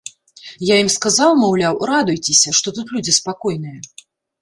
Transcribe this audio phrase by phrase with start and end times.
[0.69, 3.79] Я ім сказаў, маўляў, радуйцеся, што тут людзі спакойныя.